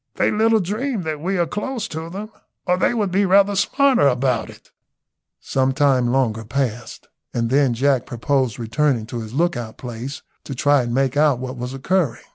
[0.15, 2.31] They little dream that we are close to them,
[2.65, 4.71] or they would be rather smarter about it."
[5.39, 10.81] Some time longer passed, and then Jack proposed returning to his lookout place, to try
[10.81, 12.23] and make out what was occurring.